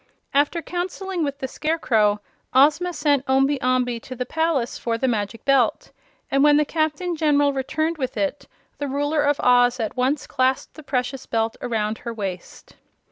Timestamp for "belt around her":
11.27-12.13